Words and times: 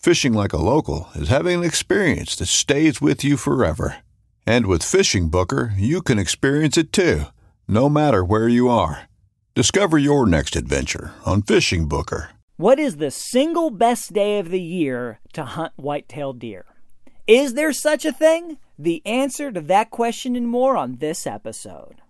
Fishing 0.00 0.32
like 0.32 0.54
a 0.54 0.56
local 0.56 1.10
is 1.14 1.28
having 1.28 1.58
an 1.58 1.64
experience 1.64 2.34
that 2.36 2.46
stays 2.46 3.02
with 3.02 3.22
you 3.22 3.36
forever. 3.36 3.96
And 4.46 4.64
with 4.64 4.82
Fishing 4.82 5.28
Booker, 5.28 5.74
you 5.76 6.00
can 6.00 6.18
experience 6.18 6.78
it 6.78 6.90
too, 6.90 7.24
no 7.68 7.90
matter 7.90 8.24
where 8.24 8.48
you 8.48 8.70
are. 8.70 9.10
Discover 9.54 9.98
your 9.98 10.26
next 10.26 10.56
adventure 10.56 11.12
on 11.26 11.42
Fishing 11.42 11.86
Booker. 11.86 12.30
What 12.56 12.78
is 12.78 12.96
the 12.96 13.10
single 13.10 13.68
best 13.68 14.14
day 14.14 14.38
of 14.38 14.48
the 14.48 14.62
year 14.62 15.20
to 15.34 15.44
hunt 15.44 15.74
white-tailed 15.76 16.38
deer? 16.38 16.64
Is 17.26 17.52
there 17.52 17.74
such 17.74 18.06
a 18.06 18.12
thing? 18.12 18.56
The 18.78 19.02
answer 19.04 19.52
to 19.52 19.60
that 19.60 19.90
question 19.90 20.34
and 20.34 20.48
more 20.48 20.78
on 20.78 20.96
this 20.96 21.26
episode. 21.26 22.00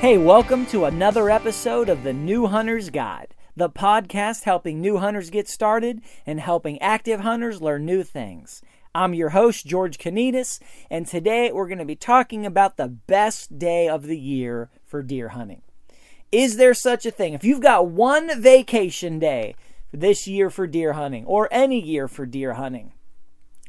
Hey, 0.00 0.16
welcome 0.16 0.64
to 0.66 0.84
another 0.84 1.28
episode 1.28 1.88
of 1.88 2.04
the 2.04 2.12
New 2.12 2.46
Hunter's 2.46 2.88
Guide, 2.88 3.34
the 3.56 3.68
podcast 3.68 4.44
helping 4.44 4.80
new 4.80 4.98
hunters 4.98 5.28
get 5.28 5.48
started 5.48 6.02
and 6.24 6.38
helping 6.38 6.80
active 6.80 7.18
hunters 7.18 7.60
learn 7.60 7.84
new 7.84 8.04
things. 8.04 8.62
I'm 8.94 9.12
your 9.12 9.30
host, 9.30 9.66
George 9.66 9.98
Kanitas, 9.98 10.60
and 10.88 11.04
today 11.04 11.50
we're 11.50 11.66
going 11.66 11.78
to 11.78 11.84
be 11.84 11.96
talking 11.96 12.46
about 12.46 12.76
the 12.76 12.86
best 12.86 13.58
day 13.58 13.88
of 13.88 14.04
the 14.04 14.16
year 14.16 14.70
for 14.84 15.02
deer 15.02 15.30
hunting. 15.30 15.62
Is 16.30 16.58
there 16.58 16.74
such 16.74 17.04
a 17.04 17.10
thing? 17.10 17.34
If 17.34 17.42
you've 17.42 17.60
got 17.60 17.88
one 17.88 18.40
vacation 18.40 19.18
day 19.18 19.56
this 19.92 20.28
year 20.28 20.48
for 20.48 20.68
deer 20.68 20.92
hunting, 20.92 21.24
or 21.24 21.48
any 21.50 21.84
year 21.84 22.06
for 22.06 22.24
deer 22.24 22.54
hunting, 22.54 22.92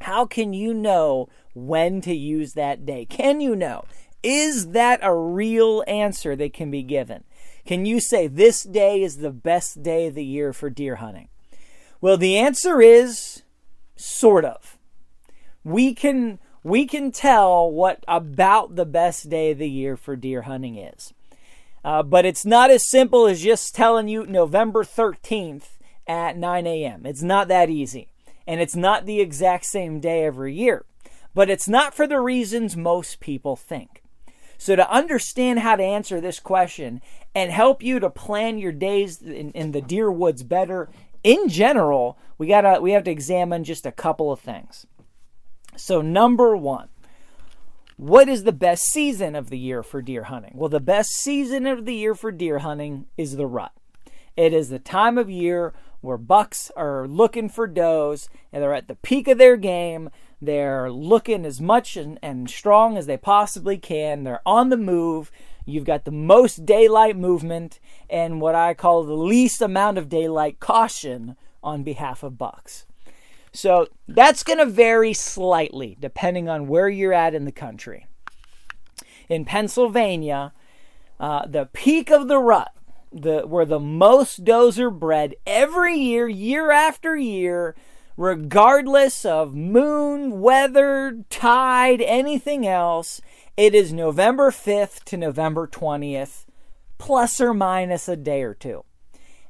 how 0.01 0.27
can 0.27 0.53
you 0.53 0.75
know 0.75 1.27
when 1.55 2.01
to 2.01 2.13
use 2.13 2.53
that 2.53 2.85
day? 2.85 3.05
Can 3.05 3.41
you 3.41 3.55
know? 3.55 3.83
Is 4.21 4.69
that 4.69 4.99
a 5.01 5.15
real 5.15 5.83
answer 5.87 6.35
that 6.35 6.53
can 6.53 6.69
be 6.69 6.83
given? 6.83 7.23
Can 7.65 7.85
you 7.85 7.99
say 7.99 8.27
this 8.27 8.63
day 8.63 9.01
is 9.03 9.17
the 9.17 9.31
best 9.31 9.83
day 9.83 10.07
of 10.07 10.15
the 10.15 10.25
year 10.25 10.53
for 10.53 10.69
deer 10.69 10.95
hunting? 10.95 11.29
Well, 12.01 12.17
the 12.17 12.37
answer 12.37 12.81
is 12.81 13.43
sort 13.95 14.45
of. 14.45 14.77
We 15.63 15.93
can 15.93 16.39
we 16.63 16.85
can 16.85 17.11
tell 17.11 17.71
what 17.71 18.03
about 18.07 18.75
the 18.75 18.85
best 18.85 19.29
day 19.29 19.51
of 19.51 19.57
the 19.57 19.69
year 19.69 19.95
for 19.95 20.15
deer 20.15 20.43
hunting 20.43 20.77
is. 20.77 21.13
Uh, 21.83 22.03
but 22.03 22.25
it's 22.25 22.45
not 22.45 22.69
as 22.69 22.89
simple 22.89 23.25
as 23.25 23.41
just 23.41 23.73
telling 23.73 24.07
you 24.07 24.25
November 24.25 24.83
13th 24.83 25.77
at 26.07 26.37
9 26.37 26.67
a.m. 26.67 27.05
It's 27.05 27.21
not 27.21 27.47
that 27.47 27.69
easy. 27.69 28.09
And 28.45 28.59
it's 28.59 28.75
not 28.75 29.05
the 29.05 29.21
exact 29.21 29.65
same 29.65 29.99
day 29.99 30.25
every 30.25 30.53
year. 30.53 30.83
But 31.33 31.49
it's 31.49 31.69
not 31.69 31.93
for 31.93 32.07
the 32.07 32.19
reasons 32.19 32.75
most 32.75 33.19
people 33.19 33.55
think. 33.55 34.01
So, 34.61 34.75
to 34.75 34.91
understand 34.91 35.59
how 35.59 35.77
to 35.77 35.83
answer 35.83 36.19
this 36.19 36.39
question 36.39 37.01
and 37.33 37.49
help 37.49 37.81
you 37.81 37.99
to 38.01 38.09
plan 38.09 38.57
your 38.57 38.73
days 38.73 39.21
in, 39.21 39.51
in 39.51 39.71
the 39.71 39.81
deer 39.81 40.11
woods 40.11 40.43
better 40.43 40.89
in 41.23 41.47
general, 41.47 42.17
we 42.37 42.47
gotta 42.47 42.81
we 42.81 42.91
have 42.91 43.05
to 43.05 43.11
examine 43.11 43.63
just 43.63 43.85
a 43.85 43.91
couple 43.91 44.33
of 44.33 44.41
things. 44.41 44.85
So, 45.77 46.01
number 46.01 46.57
one, 46.57 46.89
what 47.95 48.27
is 48.27 48.43
the 48.43 48.51
best 48.51 48.83
season 48.83 49.33
of 49.33 49.49
the 49.49 49.57
year 49.57 49.81
for 49.81 50.01
deer 50.01 50.23
hunting? 50.25 50.51
Well, 50.55 50.69
the 50.69 50.81
best 50.81 51.11
season 51.11 51.65
of 51.65 51.85
the 51.85 51.95
year 51.95 52.13
for 52.13 52.31
deer 52.31 52.59
hunting 52.59 53.05
is 53.17 53.37
the 53.37 53.47
rut. 53.47 53.71
It 54.35 54.53
is 54.53 54.67
the 54.67 54.79
time 54.79 55.17
of 55.17 55.29
year 55.29 55.73
where 56.01 56.17
bucks 56.17 56.69
are 56.75 57.07
looking 57.07 57.47
for 57.47 57.65
does 57.65 58.29
and 58.51 58.61
they're 58.61 58.73
at 58.73 58.87
the 58.87 58.95
peak 58.95 59.29
of 59.29 59.37
their 59.37 59.57
game. 59.57 60.09
They're 60.41 60.91
looking 60.91 61.45
as 61.45 61.59
much 61.59 61.97
and, 61.97 62.17
and 62.21 62.49
strong 62.49 62.97
as 62.97 63.05
they 63.05 63.17
possibly 63.17 63.77
can. 63.77 64.23
They're 64.23 64.41
on 64.45 64.69
the 64.69 64.77
move. 64.77 65.31
You've 65.65 65.85
got 65.85 66.05
the 66.05 66.11
most 66.11 66.65
daylight 66.65 67.17
movement 67.17 67.79
and 68.09 68.41
what 68.41 68.55
I 68.55 68.73
call 68.73 69.03
the 69.03 69.13
least 69.13 69.61
amount 69.61 69.97
of 69.97 70.09
daylight 70.09 70.59
caution 70.59 71.35
on 71.61 71.83
behalf 71.83 72.23
of 72.23 72.37
bucks. 72.37 72.85
So 73.51 73.87
that's 74.07 74.43
going 74.43 74.59
to 74.59 74.65
vary 74.65 75.13
slightly 75.13 75.97
depending 75.99 76.47
on 76.47 76.67
where 76.67 76.89
you're 76.89 77.13
at 77.13 77.35
in 77.35 77.45
the 77.45 77.51
country. 77.51 78.07
In 79.27 79.45
Pennsylvania, 79.45 80.53
uh, 81.19 81.45
the 81.45 81.65
peak 81.65 82.09
of 82.09 82.27
the 82.27 82.37
rut, 82.39 82.71
the 83.11 83.41
where 83.41 83.65
the 83.65 83.79
most 83.79 84.43
does 84.43 84.79
are 84.79 84.91
bred 84.91 85.35
every 85.45 85.95
year, 85.95 86.27
year 86.27 86.71
after 86.71 87.15
year, 87.15 87.75
regardless 88.19 89.23
of 89.23 89.55
moon, 89.55 90.41
weather, 90.41 91.23
tide, 91.29 92.01
anything 92.01 92.67
else, 92.67 93.21
it 93.55 93.73
is 93.73 93.93
November 93.93 94.51
5th 94.51 95.05
to 95.05 95.15
November 95.15 95.65
20th, 95.65 96.45
plus 96.97 97.39
or 97.39 97.53
minus 97.53 98.09
a 98.09 98.17
day 98.17 98.43
or 98.43 98.53
two. 98.53 98.83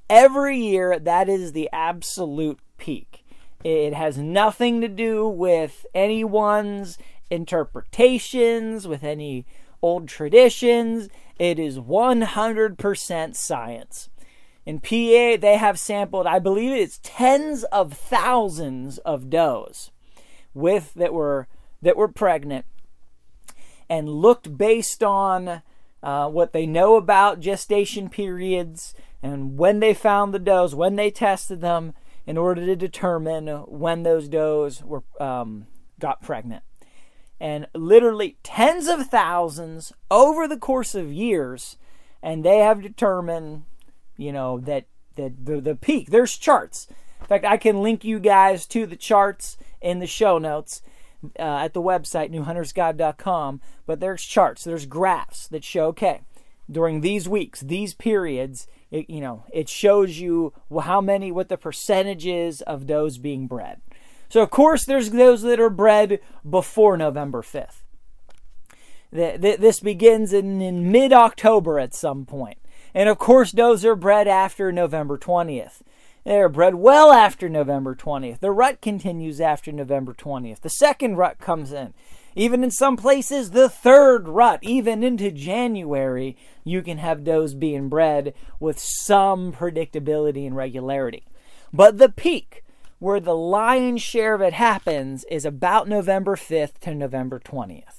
Every 0.08 0.56
year, 0.56 1.00
that 1.00 1.28
is 1.28 1.54
the 1.54 1.68
absolute 1.74 2.60
peak. 2.78 3.26
It 3.64 3.96
has 3.96 4.20
nothing 4.20 4.82
to 4.82 4.88
do 4.88 5.28
with 5.28 5.88
anyone's 5.96 7.00
interpretations, 7.32 8.88
with 8.88 9.04
any 9.04 9.48
old 9.82 10.08
traditions. 10.08 11.10
It 11.40 11.58
is 11.58 11.80
100% 11.80 13.36
science. 13.36 14.10
In 14.70 14.80
PA, 14.80 15.42
they 15.42 15.58
have 15.58 15.80
sampled, 15.80 16.28
I 16.28 16.38
believe 16.38 16.74
it's 16.74 17.00
tens 17.02 17.64
of 17.64 17.92
thousands 17.92 19.00
of 19.00 19.28
does 19.28 19.90
with 20.54 20.94
that 20.94 21.12
were 21.12 21.48
that 21.82 21.98
were 21.98 22.08
pregnant, 22.08 22.66
and 23.90 24.08
looked 24.08 24.60
based 24.60 25.02
on 25.02 25.64
uh, 26.04 26.30
what 26.30 26.54
they 26.54 26.68
know 26.68 26.98
about 26.98 27.40
gestation 27.40 28.10
periods 28.10 28.94
and 29.24 29.58
when 29.58 29.80
they 29.80 29.96
found 29.96 30.36
the 30.36 30.40
does, 30.40 30.76
when 30.76 30.98
they 30.98 31.10
tested 31.10 31.62
them, 31.62 31.96
in 32.28 32.38
order 32.38 32.64
to 32.64 32.76
determine 32.76 33.48
when 33.48 34.04
those 34.04 34.28
does 34.30 34.84
were 34.84 35.02
um, 35.20 35.66
got 36.00 36.22
pregnant. 36.22 36.62
And 37.40 37.66
literally 37.74 38.38
tens 38.44 38.88
of 38.88 39.08
thousands 39.08 39.94
over 40.12 40.48
the 40.48 40.58
course 40.58 40.94
of 40.94 41.12
years, 41.12 41.76
and 42.22 42.46
they 42.46 42.60
have 42.60 42.84
determined 42.84 43.64
you 44.20 44.32
know 44.32 44.60
that 44.60 44.86
that 45.16 45.46
the 45.46 45.62
the 45.62 45.76
peak. 45.76 46.10
There's 46.10 46.38
charts. 46.38 46.88
In 47.22 47.28
fact, 47.28 47.46
I 47.46 47.58
can 47.58 47.82
link 47.82 48.04
you 48.04 48.20
guys 48.20 48.66
to 48.68 48.86
the 48.86 48.96
charts 48.96 49.58
in 49.82 50.00
the 50.00 50.08
show 50.08 50.38
notes 50.38 50.82
uh, 51.38 51.42
at 51.42 51.74
the 51.74 51.82
website 51.82 52.32
newhuntersguide.com. 52.32 53.62
But 53.86 54.00
there's 54.00 54.24
charts, 54.24 54.64
there's 54.64 54.86
graphs 54.86 55.48
that 55.48 55.64
show 55.64 55.88
okay, 55.88 56.22
during 56.70 57.02
these 57.02 57.28
weeks, 57.28 57.62
these 57.62 57.94
periods, 57.94 58.68
it, 58.92 59.10
you 59.10 59.22
know, 59.22 59.44
it 59.52 59.70
shows 59.70 60.20
you 60.20 60.54
how 60.84 61.02
many, 61.02 61.32
what 61.32 61.50
the 61.50 61.58
percentages 61.58 62.62
of 62.62 62.86
does 62.86 63.18
being 63.18 63.48
bred. 63.48 63.82
So, 64.30 64.42
of 64.42 64.52
course, 64.52 64.86
there's 64.86 65.10
those 65.10 65.42
that 65.42 65.60
are 65.60 65.72
bred 65.72 66.20
before 66.48 66.98
November 66.98 67.42
5th. 67.42 67.82
This 69.12 69.80
begins 69.80 70.34
in, 70.34 70.62
in 70.62 70.92
mid 70.92 71.12
October 71.12 71.80
at 71.80 71.96
some 71.96 72.26
point. 72.26 72.60
And 72.94 73.10
of 73.10 73.20
course, 73.20 73.52
does 73.52 73.86
are 73.86 73.96
bred 73.96 74.28
after 74.28 74.72
November 74.72 75.18
20th. 75.18 75.82
They're 76.26 76.50
bred 76.50 76.76
well 76.76 77.12
after 77.12 77.50
November 77.50 77.96
20th. 77.96 78.40
The 78.40 78.52
rut 78.52 78.82
continues 78.82 79.40
after 79.40 79.72
November 79.72 80.14
20th. 80.14 80.62
The 80.62 80.70
second 80.70 81.16
rut 81.16 81.40
comes 81.40 81.72
in. 81.72 81.94
Even 82.36 82.64
in 82.64 82.72
some 82.72 82.98
places, 82.98 83.52
the 83.52 83.70
third 83.70 84.28
rut, 84.28 84.60
even 84.62 85.04
into 85.04 85.32
January, 85.32 86.38
you 86.64 86.82
can 86.82 86.98
have 87.00 87.24
does 87.24 87.56
being 87.56 87.90
bred 87.90 88.34
with 88.60 88.80
some 88.80 89.52
predictability 89.52 90.46
and 90.46 90.56
regularity. 90.56 91.24
But 91.74 91.98
the 91.98 92.10
peak, 92.10 92.64
where 93.00 93.20
the 93.20 93.36
lion's 93.36 94.02
share 94.02 94.36
of 94.36 94.42
it 94.42 94.54
happens, 94.54 95.26
is 95.32 95.46
about 95.46 95.88
November 95.88 96.36
5th 96.36 96.80
to 96.82 96.94
November 96.94 97.40
20th. 97.40 97.99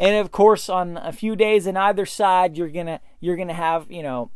And 0.00 0.16
of 0.16 0.32
course, 0.32 0.70
on 0.70 0.96
a 0.96 1.12
few 1.12 1.36
days 1.36 1.66
in 1.66 1.76
either 1.76 2.06
side, 2.06 2.56
you're 2.56 2.70
gonna 2.70 3.00
you're 3.20 3.36
gonna 3.36 3.52
have 3.52 3.90
you 3.90 4.02
know 4.02 4.30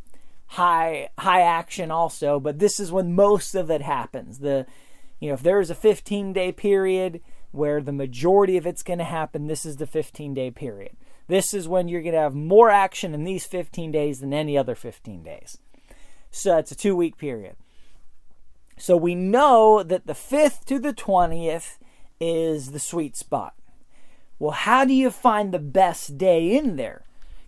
high 0.45 1.09
high 1.17 1.41
action 1.41 1.89
also. 1.89 2.39
But 2.39 2.59
this 2.59 2.79
is 2.79 2.91
when 2.91 3.15
most 3.15 3.55
of 3.55 3.71
it 3.71 3.81
happens. 3.81 4.39
The 4.39 4.67
you 5.19 5.29
know 5.29 5.33
if 5.33 5.41
there 5.41 5.59
is 5.59 5.71
a 5.71 5.75
15 5.75 6.33
day 6.33 6.51
period 6.51 7.19
where 7.51 7.81
the 7.81 7.91
majority 7.91 8.57
of 8.57 8.67
it's 8.67 8.83
going 8.83 8.99
to 8.99 9.05
happen, 9.05 9.47
this 9.47 9.65
is 9.65 9.77
the 9.77 9.87
15 9.87 10.35
day 10.35 10.51
period. 10.51 10.95
This 11.27 11.53
is 11.53 11.67
when 11.67 11.87
you're 11.87 12.03
going 12.03 12.13
to 12.13 12.19
have 12.19 12.35
more 12.35 12.69
action 12.69 13.15
in 13.15 13.23
these 13.23 13.45
15 13.45 13.91
days 13.91 14.19
than 14.19 14.33
any 14.33 14.57
other 14.57 14.75
15 14.75 15.23
days. 15.23 15.57
So 16.29 16.57
it's 16.57 16.71
a 16.71 16.75
two 16.75 16.95
week 16.95 17.17
period. 17.17 17.55
So 18.77 18.95
we 18.97 19.15
know 19.15 19.81
that 19.81 20.05
the 20.05 20.13
5th 20.13 20.65
to 20.65 20.77
the 20.77 20.93
20th 20.93 21.77
is 22.19 22.71
the 22.71 22.79
sweet 22.79 23.15
spot. 23.15 23.55
Well, 24.37 24.51
how 24.51 24.85
do 24.85 24.93
you 24.93 25.11
find 25.11 25.51
the 25.51 25.59
best 25.59 26.17
day 26.17 26.55
in 26.55 26.75
there? 26.75 27.03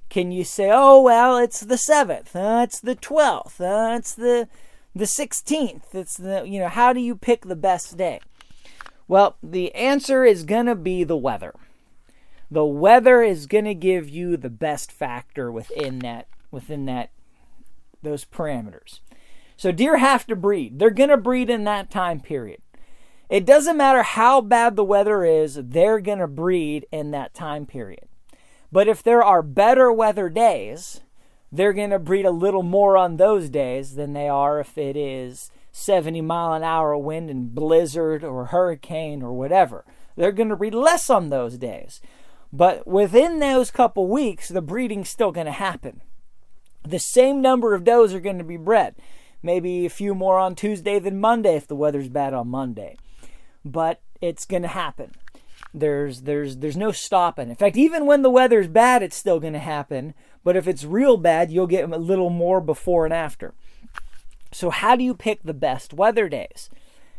Can 0.10 0.31
you 0.31 0.44
say, 0.44 0.69
oh, 0.72 1.01
well, 1.01 1.38
it's 1.38 1.60
the 1.60 1.75
7th, 1.75 2.34
uh, 2.34 2.63
it's 2.63 2.80
the 2.80 2.95
12th, 2.95 3.60
uh, 3.60 3.98
it's 3.98 4.16
the, 4.16 4.48
the 4.95 5.04
16th, 5.04 5.94
it's 5.94 6.16
the, 6.16 6.44
you 6.48 6.60
know, 6.60 6.69
how 6.69 6.94
do 6.94 7.01
you 7.01 7.16
pick 7.16 7.45
the 7.45 7.57
best 7.57 7.98
day? 7.98 8.22
Well, 9.07 9.36
the 9.44 9.74
answer 9.75 10.24
is 10.24 10.44
going 10.44 10.66
to 10.68 10.75
be 10.75 11.04
the 11.04 11.18
weather. 11.18 11.54
The 12.50 12.66
weather 12.66 13.22
is 13.22 13.45
going 13.45 13.66
to 13.66 13.74
give 13.74 14.10
you 14.10 14.38
the 14.38 14.50
best 14.50 14.92
factor 14.92 15.51
within 15.51 16.00
that 16.00 16.28
within 16.50 16.86
that 16.86 17.12
those 18.01 18.24
parameters. 18.24 19.00
So 19.57 19.72
deer 19.72 19.98
have 19.98 20.25
to 20.28 20.36
breed. 20.36 20.80
They're 20.80 20.90
going 20.90 21.10
to 21.10 21.18
breed 21.18 21.50
in 21.50 21.66
that 21.66 21.90
time 21.90 22.22
period. 22.22 22.62
It 23.29 23.45
doesn't 23.45 23.77
matter 23.77 24.03
how 24.03 24.39
bad 24.39 24.75
the 24.75 24.85
weather 24.85 25.25
is, 25.25 25.59
they're 25.62 26.00
going 26.00 26.19
to 26.19 26.27
breed 26.27 26.85
in 26.91 27.12
that 27.12 27.33
time 27.33 27.65
period. 27.65 28.07
But 28.71 28.88
if 28.88 29.03
there 29.03 29.24
are 29.24 29.41
better 29.41 29.91
weather 29.91 30.29
days, 30.29 31.01
they're 31.51 31.74
going 31.74 31.89
to 31.89 32.00
breed 32.00 32.25
a 32.25 32.31
little 32.31 32.63
more 32.63 32.95
on 32.95 33.18
those 33.18 33.50
days 33.50 33.95
than 33.95 34.13
they 34.13 34.29
are 34.29 34.59
if 34.59 34.77
it 34.77 34.95
is 34.95 35.51
70 35.71 36.21
mile 36.21 36.53
an 36.53 36.63
hour 36.63 36.97
wind 36.97 37.29
and 37.29 37.53
blizzard 37.53 38.24
or 38.24 38.45
hurricane 38.45 39.21
or 39.21 39.33
whatever. 39.33 39.85
They're 40.15 40.31
going 40.31 40.50
to 40.50 40.56
breed 40.56 40.73
less 40.73 41.09
on 41.09 41.30
those 41.30 41.57
days. 41.57 42.01
But 42.51 42.88
within 42.88 43.39
those 43.39 43.71
couple 43.71 44.07
weeks, 44.07 44.47
the 44.47 44.62
breeding's 44.62 45.09
still 45.09 45.31
going 45.31 45.45
to 45.45 45.51
happen. 45.51 46.01
The 46.88 47.00
same 47.00 47.41
number 47.41 47.73
of 47.75 47.83
does 47.83 48.13
are 48.13 48.21
going 48.21 48.38
to 48.38 48.44
be 48.44 48.57
bred. 48.57 48.95
Maybe 49.44 49.85
a 49.85 49.89
few 49.89 50.15
more 50.15 50.39
on 50.39 50.56
Tuesday 50.56 50.97
than 50.97 51.19
Monday 51.19 51.56
if 51.56 51.68
the 51.68 51.75
weather's 51.75 52.09
bad 52.09 52.33
on 52.33 52.47
Monday. 52.47 52.97
But 53.72 54.02
it's 54.22 54.46
going 54.46 54.64
to 54.64 54.68
happen. 54.68 55.12
There's 55.74 56.22
there's 56.22 56.58
there's 56.58 56.78
no 56.78 56.92
stopping. 56.92 57.50
In 57.50 57.56
fact, 57.56 57.78
even 57.78 58.06
when 58.06 58.22
the 58.22 58.30
weather's 58.30 58.68
bad, 58.68 59.04
it's 59.04 59.16
still 59.16 59.40
going 59.40 59.54
to 59.54 59.60
happen. 59.60 60.14
But 60.44 60.56
if 60.56 60.68
it's 60.68 60.84
real 60.84 61.18
bad, 61.18 61.52
you'll 61.52 61.68
get 61.68 61.90
a 61.90 61.98
little 61.98 62.30
more 62.30 62.62
before 62.62 63.06
and 63.06 63.14
after. 63.14 63.54
So 64.52 64.69
how 64.69 64.96
do 64.96 65.04
you 65.04 65.14
pick 65.14 65.44
the 65.44 65.54
best 65.54 65.94
weather 65.94 66.30
days? 66.30 66.69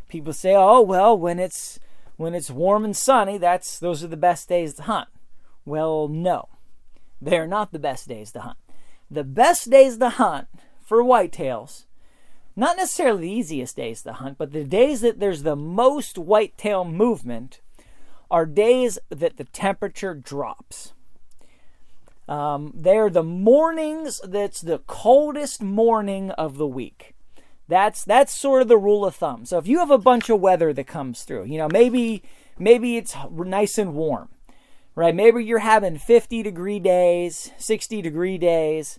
People 0.09 0.33
say, 0.33 0.55
"Oh, 0.55 0.81
well, 0.81 1.17
when 1.17 1.39
it's 1.39 1.79
when 2.17 2.35
it's 2.35 2.51
warm 2.51 2.85
and 2.85 2.97
sunny, 2.97 3.39
that's 3.39 3.79
those 3.79 4.03
are 4.03 4.09
the 4.09 4.17
best 4.17 4.49
days 4.49 4.75
to 4.75 4.83
hunt." 4.83 5.09
Well, 5.65 6.09
no. 6.09 6.49
They're 7.21 7.47
not 7.47 7.73
the 7.73 7.79
best 7.79 8.09
days 8.09 8.33
to 8.33 8.41
hunt. 8.41 8.59
The 9.11 9.25
best 9.25 9.71
days 9.71 9.99
to 9.99 10.09
hunt 10.09 10.49
for 10.83 11.03
whitetails, 11.03 11.85
not 12.59 12.77
necessarily 12.77 13.23
the 13.23 13.33
easiest 13.33 13.77
days 13.77 14.03
to 14.03 14.13
hunt, 14.15 14.37
but 14.37 14.53
the 14.53 14.65
days 14.65 15.01
that 15.03 15.21
there's 15.21 15.45
the 15.45 15.57
most 15.57 16.19
whitetail 16.19 16.85
movement 16.85 17.61
are 18.31 18.45
days 18.45 18.99
that 19.11 19.37
the 19.37 19.45
temperature 19.45 20.15
drops. 20.15 20.93
Um, 22.29 22.73
they're 22.75 23.11
the 23.11 23.23
mornings 23.23 24.21
that's 24.25 24.61
the 24.61 24.81
coldest 24.81 25.63
morning 25.63 26.33
of 26.33 26.59
the 26.59 26.67
week. 26.67 27.15
That's 27.69 28.05
that's 28.05 28.35
sort 28.35 28.63
of 28.63 28.69
the 28.69 28.77
rule 28.77 29.05
of 29.05 29.15
thumb. 29.15 29.45
So 29.45 29.59
if 29.59 29.69
you 29.69 29.79
have 29.79 29.91
a 29.91 29.97
bunch 29.97 30.29
of 30.29 30.41
weather 30.41 30.73
that 30.73 30.87
comes 30.87 31.23
through, 31.23 31.45
you 31.45 31.59
know, 31.59 31.69
maybe 31.71 32.23
maybe 32.59 32.97
it's 32.97 33.15
nice 33.31 33.79
and 33.79 33.95
warm. 33.95 34.29
Right? 34.97 35.15
Maybe 35.15 35.45
you're 35.45 35.61
having 35.61 35.97
50 35.97 36.43
degree 36.43 36.81
days, 36.81 37.53
60 37.57 38.03
degree 38.03 38.37
days, 38.37 38.99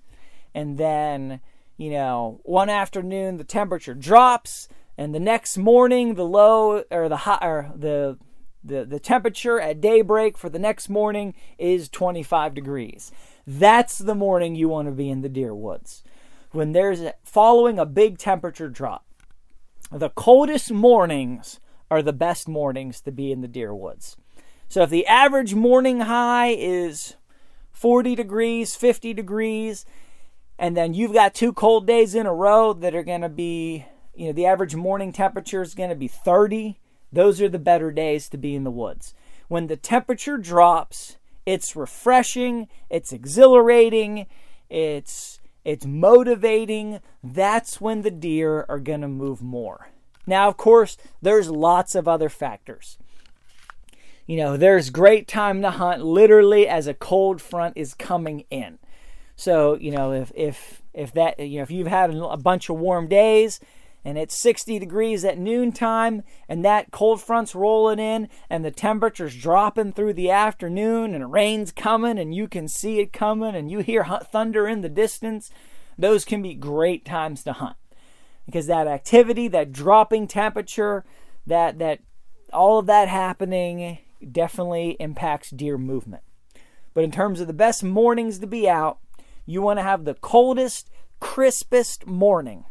and 0.55 0.77
then, 0.77 1.41
you 1.79 1.89
know, 1.89 2.41
one 2.43 2.69
afternoon 2.69 3.37
the 3.37 3.45
temperature 3.45 3.95
drops 3.95 4.67
and 4.97 5.15
the 5.15 5.19
next 5.19 5.57
morning 5.57 6.15
the 6.15 6.25
low 6.25 6.83
or 6.91 7.07
the 7.07 7.17
high 7.17 7.39
or 7.41 7.71
the 7.73 8.19
the, 8.61 8.83
the 8.83 8.99
temperature 8.99 9.57
at 9.61 9.79
daybreak 9.79 10.37
for 10.37 10.49
the 10.49 10.59
next 10.59 10.89
morning 10.89 11.33
is 11.57 11.87
25 11.87 12.53
degrees. 12.53 13.09
That's 13.47 13.97
the 13.97 14.13
morning 14.13 14.53
you 14.53 14.67
want 14.67 14.89
to 14.89 14.91
be 14.91 15.09
in 15.09 15.21
the 15.21 15.29
deer 15.29 15.55
woods 15.55 16.03
when 16.51 16.73
there's 16.73 16.99
a, 16.99 17.13
following 17.23 17.79
a 17.79 17.85
big 17.85 18.17
temperature 18.17 18.67
drop. 18.67 19.05
The 19.89 20.09
coldest 20.09 20.73
mornings 20.73 21.61
are 21.89 22.01
the 22.01 22.11
best 22.11 22.49
mornings 22.49 22.99
to 23.01 23.11
be 23.13 23.31
in 23.31 23.39
the 23.39 23.47
deer 23.47 23.73
woods. 23.73 24.17
So 24.67 24.81
if 24.83 24.89
the 24.89 25.07
average 25.07 25.55
morning 25.55 26.01
high 26.01 26.49
is 26.49 27.15
40 27.71 28.15
degrees, 28.15 28.75
50 28.75 29.13
degrees, 29.13 29.85
and 30.59 30.75
then 30.75 30.93
you've 30.93 31.13
got 31.13 31.33
two 31.33 31.53
cold 31.53 31.87
days 31.87 32.13
in 32.13 32.25
a 32.25 32.33
row 32.33 32.73
that 32.73 32.93
are 32.93 33.03
going 33.03 33.21
to 33.21 33.29
be, 33.29 33.85
you 34.13 34.27
know, 34.27 34.33
the 34.33 34.45
average 34.45 34.75
morning 34.75 35.13
temperature 35.13 35.61
is 35.61 35.73
going 35.73 35.89
to 35.89 35.95
be 35.95 36.09
30, 36.09 36.77
those 37.13 37.41
are 37.41 37.47
the 37.47 37.57
better 37.57 37.91
days 37.91 38.27
to 38.29 38.37
be 38.37 38.55
in 38.55 38.65
the 38.65 38.69
woods. 38.69 39.13
When 39.47 39.67
the 39.67 39.77
temperature 39.77 40.37
drops, 40.37 41.17
it's 41.45 41.77
refreshing, 41.77 42.67
it's 42.89 43.13
exhilarating, 43.13 44.27
it's 44.69 45.39
it's 45.65 45.85
motivating. 45.85 46.99
That's 47.23 47.81
when 47.81 48.01
the 48.01 48.11
deer 48.11 48.65
are 48.69 48.79
going 48.79 49.01
to 49.01 49.07
move 49.07 49.41
more. 49.41 49.89
Now, 50.25 50.47
of 50.47 50.57
course, 50.57 50.97
there's 51.21 51.49
lots 51.49 51.95
of 51.95 52.07
other 52.07 52.29
factors. 52.29 52.97
You 54.25 54.37
know, 54.37 54.57
there's 54.57 54.89
great 54.89 55.27
time 55.27 55.61
to 55.61 55.71
hunt 55.71 56.03
literally 56.03 56.67
as 56.67 56.85
a 56.85 56.93
cold 56.93 57.41
front 57.41 57.77
is 57.77 57.93
coming 57.93 58.45
in. 58.49 58.77
So, 59.39 59.75
you 59.75 59.91
know, 59.91 60.11
if 60.11 60.33
if 60.35 60.81
if 60.93 61.13
that 61.13 61.39
you 61.39 61.57
know, 61.57 61.63
if 61.63 61.71
you've 61.71 61.87
had 61.87 62.13
a 62.13 62.35
bunch 62.35 62.67
of 62.67 62.77
warm 62.77 63.07
days 63.07 63.61
and 64.03 64.17
it's 64.17 64.37
60 64.37 64.77
degrees 64.79 65.23
at 65.23 65.37
noontime 65.37 66.23
and 66.49 66.65
that 66.65 66.91
cold 66.91 67.21
front's 67.21 67.55
rolling 67.55 67.99
in 67.99 68.27
and 68.49 68.65
the 68.65 68.69
temperature's 68.71 69.33
dropping 69.37 69.93
through 69.93 70.11
the 70.11 70.29
afternoon 70.29 71.15
and 71.15 71.31
rain's 71.31 71.71
coming 71.71 72.19
and 72.19 72.35
you 72.35 72.49
can 72.49 72.67
see 72.67 72.99
it 72.99 73.13
coming 73.13 73.55
and 73.55 73.71
you 73.71 73.79
hear 73.79 74.03
thunder 74.29 74.67
in 74.67 74.81
the 74.81 74.89
distance 74.89 75.49
those 75.97 76.25
can 76.25 76.41
be 76.41 76.53
great 76.53 77.05
times 77.05 77.41
to 77.43 77.53
hunt. 77.53 77.77
Because 78.45 78.67
that 78.67 78.87
activity 78.87 79.47
that 79.47 79.71
dropping 79.71 80.27
temperature 80.27 81.05
that 81.47 81.79
that 81.79 82.01
all 82.51 82.77
of 82.77 82.87
that 82.87 83.07
happening 83.07 83.99
definitely 84.33 84.97
impacts 84.99 85.49
deer 85.49 85.77
movement. 85.77 86.23
But 86.93 87.05
in 87.05 87.11
terms 87.11 87.39
of 87.39 87.47
the 87.47 87.53
best 87.53 87.85
mornings 87.85 88.39
to 88.39 88.47
be 88.47 88.67
out 88.67 88.99
you 89.49 89.63
want 89.63 89.79
to 89.79 89.83
have 89.83 90.05
the 90.05 90.13
coldest 90.13 90.91
crispest 91.19 92.05
morning 92.05 92.65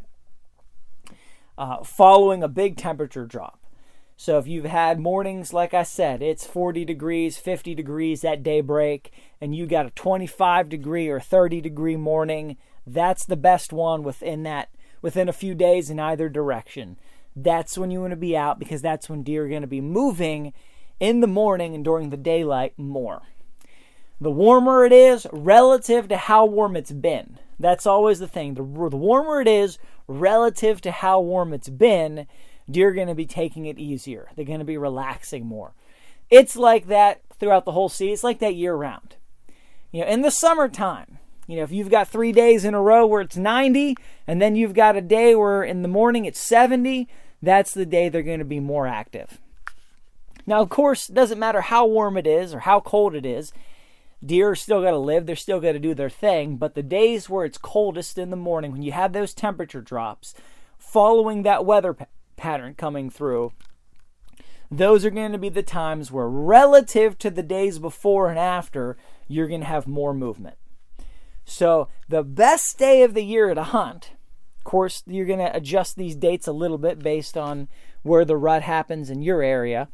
uh, 1.58 1.82
following 1.82 2.42
a 2.42 2.48
big 2.48 2.76
temperature 2.76 3.26
drop. 3.26 3.58
So 4.16 4.38
if 4.38 4.46
you've 4.46 4.64
had 4.64 5.00
mornings, 5.00 5.52
like 5.52 5.74
I 5.74 5.82
said, 5.82 6.22
it's 6.22 6.46
40 6.46 6.84
degrees, 6.84 7.36
50 7.36 7.74
degrees 7.74 8.24
at 8.24 8.44
daybreak, 8.44 9.12
and 9.40 9.56
you 9.56 9.66
got 9.66 9.86
a 9.86 9.90
25 9.90 10.68
degree 10.68 11.08
or 11.08 11.18
30 11.18 11.60
degree 11.60 11.96
morning, 11.96 12.56
that's 12.86 13.24
the 13.24 13.36
best 13.36 13.72
one 13.72 14.02
within 14.02 14.44
that 14.44 14.68
within 15.00 15.28
a 15.28 15.32
few 15.32 15.54
days 15.54 15.90
in 15.90 15.98
either 16.00 16.28
direction. 16.28 16.98
That's 17.34 17.76
when 17.78 17.90
you 17.90 18.00
want 18.00 18.10
to 18.10 18.16
be 18.16 18.36
out 18.36 18.58
because 18.58 18.82
that's 18.82 19.08
when 19.08 19.22
deer 19.22 19.46
are 19.46 19.48
going 19.48 19.62
to 19.62 19.68
be 19.68 19.80
moving 19.80 20.52
in 20.98 21.20
the 21.20 21.28
morning 21.28 21.74
and 21.74 21.84
during 21.84 22.10
the 22.10 22.16
daylight 22.16 22.74
more. 22.76 23.22
The 24.20 24.30
warmer 24.30 24.84
it 24.84 24.92
is 24.92 25.26
relative 25.32 26.08
to 26.08 26.16
how 26.16 26.44
warm 26.44 26.76
it's 26.76 26.92
been. 26.92 27.38
That's 27.60 27.86
always 27.86 28.18
the 28.18 28.28
thing. 28.28 28.54
The, 28.54 28.62
the 28.62 28.96
warmer 28.96 29.40
it 29.40 29.48
is 29.48 29.78
relative 30.06 30.80
to 30.82 30.90
how 30.90 31.20
warm 31.20 31.52
it's 31.52 31.68
been, 31.68 32.26
are 32.76 32.92
going 32.92 33.08
to 33.08 33.14
be 33.14 33.26
taking 33.26 33.66
it 33.66 33.78
easier. 33.78 34.28
They're 34.34 34.44
going 34.44 34.58
to 34.58 34.64
be 34.64 34.76
relaxing 34.76 35.46
more. 35.46 35.72
It's 36.30 36.56
like 36.56 36.88
that 36.88 37.20
throughout 37.38 37.64
the 37.64 37.72
whole 37.72 37.88
season. 37.88 38.12
It's 38.12 38.24
like 38.24 38.40
that 38.40 38.54
year 38.54 38.74
round. 38.74 39.16
You 39.92 40.02
know, 40.02 40.08
in 40.08 40.22
the 40.22 40.30
summertime, 40.30 41.18
you 41.46 41.56
know, 41.56 41.62
if 41.62 41.72
you've 41.72 41.90
got 41.90 42.08
three 42.08 42.32
days 42.32 42.64
in 42.64 42.74
a 42.74 42.82
row 42.82 43.06
where 43.06 43.22
it's 43.22 43.36
90, 43.36 43.96
and 44.26 44.42
then 44.42 44.54
you've 44.54 44.74
got 44.74 44.96
a 44.96 45.00
day 45.00 45.34
where 45.34 45.62
in 45.62 45.82
the 45.82 45.88
morning 45.88 46.26
it's 46.26 46.40
70, 46.40 47.08
that's 47.40 47.72
the 47.72 47.86
day 47.86 48.08
they're 48.08 48.22
going 48.22 48.38
to 48.40 48.44
be 48.44 48.60
more 48.60 48.86
active. 48.86 49.40
Now, 50.46 50.60
of 50.60 50.68
course, 50.68 51.08
it 51.08 51.14
doesn't 51.14 51.38
matter 51.38 51.62
how 51.62 51.86
warm 51.86 52.16
it 52.16 52.26
is 52.26 52.52
or 52.52 52.60
how 52.60 52.80
cold 52.80 53.14
it 53.14 53.24
is. 53.24 53.52
Deer 54.24 54.50
are 54.50 54.56
still 54.56 54.82
got 54.82 54.90
to 54.90 54.98
live, 54.98 55.26
they're 55.26 55.36
still 55.36 55.60
got 55.60 55.72
to 55.72 55.78
do 55.78 55.94
their 55.94 56.10
thing, 56.10 56.56
but 56.56 56.74
the 56.74 56.82
days 56.82 57.30
where 57.30 57.44
it's 57.44 57.58
coldest 57.58 58.18
in 58.18 58.30
the 58.30 58.36
morning, 58.36 58.72
when 58.72 58.82
you 58.82 58.92
have 58.92 59.12
those 59.12 59.32
temperature 59.32 59.80
drops, 59.80 60.34
following 60.76 61.42
that 61.42 61.64
weather 61.64 61.94
pa- 61.94 62.06
pattern 62.36 62.74
coming 62.74 63.10
through, 63.10 63.52
those 64.70 65.04
are 65.04 65.10
going 65.10 65.32
to 65.32 65.38
be 65.38 65.48
the 65.48 65.62
times 65.62 66.10
where, 66.10 66.28
relative 66.28 67.16
to 67.18 67.30
the 67.30 67.42
days 67.42 67.78
before 67.78 68.28
and 68.28 68.38
after, 68.38 68.96
you're 69.28 69.48
going 69.48 69.60
to 69.60 69.66
have 69.66 69.86
more 69.86 70.12
movement. 70.12 70.56
So, 71.44 71.88
the 72.08 72.22
best 72.22 72.78
day 72.78 73.02
of 73.02 73.14
the 73.14 73.24
year 73.24 73.54
to 73.54 73.62
hunt, 73.62 74.12
of 74.58 74.64
course, 74.64 75.02
you're 75.06 75.24
going 75.26 75.38
to 75.38 75.56
adjust 75.56 75.96
these 75.96 76.16
dates 76.16 76.46
a 76.46 76.52
little 76.52 76.76
bit 76.76 76.98
based 76.98 77.38
on 77.38 77.68
where 78.02 78.24
the 78.24 78.36
rut 78.36 78.62
happens 78.62 79.08
in 79.08 79.22
your 79.22 79.42
area. 79.42 79.88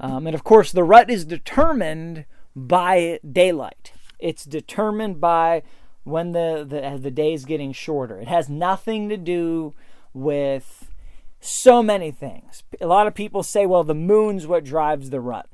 Um, 0.00 0.26
and 0.26 0.34
of 0.34 0.42
course, 0.42 0.72
the 0.72 0.82
rut 0.82 1.08
is 1.08 1.24
determined 1.24 2.24
by 2.54 3.18
daylight. 3.30 3.92
It's 4.18 4.44
determined 4.44 5.20
by 5.20 5.62
when 6.04 6.32
the, 6.32 6.64
the 6.68 6.98
the 6.98 7.10
day 7.10 7.32
is 7.32 7.44
getting 7.44 7.72
shorter. 7.72 8.18
It 8.18 8.28
has 8.28 8.48
nothing 8.48 9.08
to 9.08 9.16
do 9.16 9.74
with 10.12 10.90
so 11.40 11.82
many 11.82 12.10
things. 12.10 12.62
A 12.80 12.86
lot 12.86 13.06
of 13.06 13.14
people 13.14 13.42
say, 13.42 13.66
well, 13.66 13.84
the 13.84 13.94
moon's 13.94 14.46
what 14.46 14.64
drives 14.64 15.10
the 15.10 15.20
rut. 15.20 15.48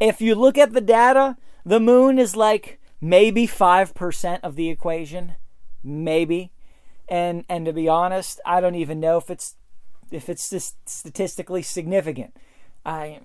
If 0.00 0.20
you 0.20 0.34
look 0.34 0.56
at 0.56 0.72
the 0.72 0.80
data, 0.80 1.36
the 1.64 1.80
moon 1.80 2.18
is 2.18 2.34
like 2.34 2.80
maybe 3.00 3.46
5% 3.46 4.40
of 4.42 4.56
the 4.56 4.70
equation, 4.70 5.34
maybe. 5.82 6.50
And 7.08 7.44
and 7.48 7.66
to 7.66 7.72
be 7.72 7.88
honest, 7.88 8.40
I 8.46 8.60
don't 8.60 8.74
even 8.76 9.00
know 9.00 9.18
if 9.18 9.28
it's 9.28 9.56
if 10.10 10.28
it's 10.28 10.74
statistically 10.86 11.62
significant. 11.62 12.34
I 12.86 13.20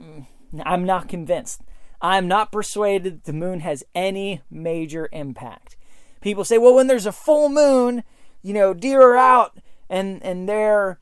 I'm 0.63 0.85
not 0.85 1.07
convinced. 1.07 1.61
I'm 2.01 2.27
not 2.27 2.51
persuaded 2.51 3.13
that 3.13 3.23
the 3.25 3.33
moon 3.33 3.61
has 3.61 3.83
any 3.95 4.41
major 4.49 5.09
impact. 5.11 5.75
People 6.21 6.43
say, 6.43 6.57
well, 6.57 6.75
when 6.75 6.87
there's 6.87 7.05
a 7.05 7.11
full 7.11 7.49
moon, 7.49 8.03
you 8.41 8.53
know, 8.53 8.73
deer 8.73 9.01
are 9.01 9.17
out 9.17 9.57
and 9.89 10.21
and 10.23 10.47
they're 10.47 10.99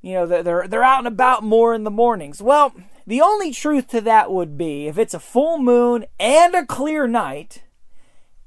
you 0.00 0.14
know 0.14 0.26
they're 0.26 0.66
they're 0.68 0.82
out 0.82 0.98
and 0.98 1.06
about 1.06 1.42
more 1.42 1.74
in 1.74 1.84
the 1.84 1.90
mornings. 1.90 2.42
Well, 2.42 2.74
the 3.06 3.20
only 3.20 3.52
truth 3.52 3.88
to 3.88 4.00
that 4.02 4.30
would 4.30 4.56
be 4.56 4.86
if 4.86 4.98
it's 4.98 5.14
a 5.14 5.20
full 5.20 5.58
moon 5.58 6.06
and 6.18 6.54
a 6.54 6.66
clear 6.66 7.06
night, 7.06 7.62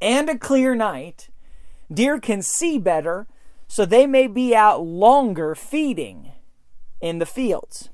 and 0.01 0.29
a 0.29 0.37
clear 0.37 0.75
night, 0.75 1.29
deer 1.91 2.19
can 2.19 2.41
see 2.41 2.77
better, 2.77 3.27
so 3.67 3.85
they 3.85 4.05
may 4.05 4.27
be 4.27 4.55
out 4.55 4.81
longer 4.81 5.55
feeding 5.55 6.31
in 7.01 7.19
the 7.19 7.25
fields. 7.25 7.89